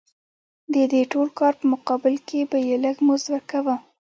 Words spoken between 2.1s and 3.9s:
کې به یې لږ مزد ورکاوه